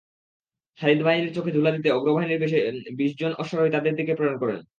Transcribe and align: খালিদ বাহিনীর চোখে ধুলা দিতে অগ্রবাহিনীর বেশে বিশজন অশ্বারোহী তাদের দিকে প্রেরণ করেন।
খালিদ 0.79 0.99
বাহিনীর 1.03 1.35
চোখে 1.35 1.51
ধুলা 1.51 1.71
দিতে 1.71 1.89
অগ্রবাহিনীর 1.91 2.41
বেশে 2.41 2.59
বিশজন 2.97 3.31
অশ্বারোহী 3.33 3.71
তাদের 3.73 3.93
দিকে 3.95 4.13
প্রেরণ 4.15 4.37
করেন। 4.39 4.61